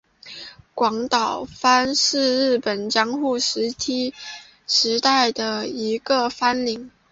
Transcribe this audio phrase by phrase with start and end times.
[0.73, 3.71] 广岛藩是日本江户时
[4.99, 6.89] 代的一个藩领。